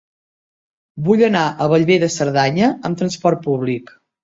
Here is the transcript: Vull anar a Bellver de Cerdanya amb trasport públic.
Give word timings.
Vull 1.07 1.21
anar 1.27 1.43
a 1.51 1.69
Bellver 1.75 1.99
de 2.05 2.11
Cerdanya 2.15 2.73
amb 2.91 3.01
trasport 3.05 3.47
públic. 3.49 3.97